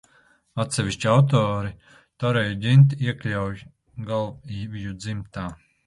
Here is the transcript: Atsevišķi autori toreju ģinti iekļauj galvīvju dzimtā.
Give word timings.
Atsevišķi 0.61 1.09
autori 1.11 1.69
toreju 2.25 2.57
ģinti 2.65 2.99
iekļauj 3.07 3.55
galvīvju 4.13 5.01
dzimtā. 5.05 5.51